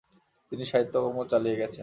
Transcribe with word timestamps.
তিনি 0.51 0.63
সাহিত্যকর্ম 0.65 1.17
চালিয়ে 1.31 1.59
গেছেন। 1.61 1.79